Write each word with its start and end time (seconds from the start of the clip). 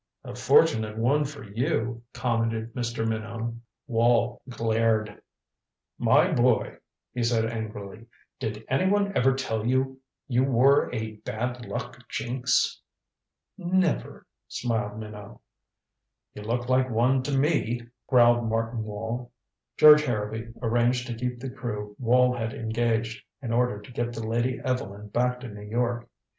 "A 0.23 0.33
fortunate 0.33 0.97
one 0.97 1.25
for 1.25 1.43
you," 1.43 2.01
commented 2.11 2.73
Mr. 2.73 3.07
Minot. 3.07 3.53
Wall 3.85 4.41
glared. 4.49 5.21
"My 5.99 6.31
boy," 6.31 6.77
he 7.13 7.21
said 7.21 7.45
angrily, 7.45 8.07
"did 8.39 8.65
any 8.67 8.89
one 8.91 9.15
ever 9.15 9.35
tell 9.35 9.63
you 9.63 9.99
you 10.27 10.43
were 10.43 10.89
a 10.91 11.17
bad 11.17 11.67
luck 11.67 12.09
jinx?" 12.09 12.81
"Never," 13.59 14.25
smiled 14.47 14.97
Minot. 14.97 15.37
"You 16.33 16.41
look 16.41 16.67
like 16.67 16.89
one 16.89 17.21
to 17.21 17.37
me," 17.37 17.81
growled 18.07 18.49
Martin 18.49 18.83
Wall. 18.83 19.31
George 19.77 20.03
Harrowby 20.05 20.51
arranged 20.63 21.05
to 21.09 21.13
keep 21.13 21.39
the 21.39 21.51
crew 21.51 21.95
Wall 21.99 22.35
had 22.35 22.55
engaged, 22.55 23.23
in 23.39 23.53
order 23.53 23.79
to 23.79 23.91
get 23.91 24.13
the 24.13 24.25
Lady 24.25 24.59
Evelyn 24.65 25.09
back 25.09 25.39
to 25.41 25.47
New 25.47 25.61
York. 25.61 26.09